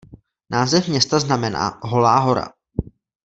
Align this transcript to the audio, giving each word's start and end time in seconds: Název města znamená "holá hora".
Název 0.51 0.87
města 0.87 1.19
znamená 1.19 1.79
"holá 1.83 2.19
hora". 2.19 2.47